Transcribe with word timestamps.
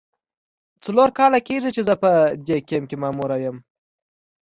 څلور 0.83 1.09
کاله 1.17 1.39
کیږي 1.47 1.69
چې 1.75 1.81
زه 1.87 1.93
په 2.03 2.11
دې 2.47 2.57
کمپ 2.69 2.85
کې 2.89 2.95
ماموره 3.03 3.37
یم. 3.43 3.57